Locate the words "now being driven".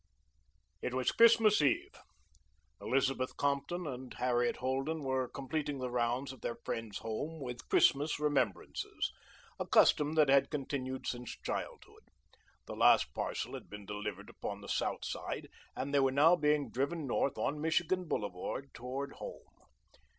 16.11-17.05